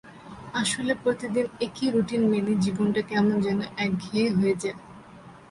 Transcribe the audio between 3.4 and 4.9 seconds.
যেন একঘেয়ে হয়ে যায়।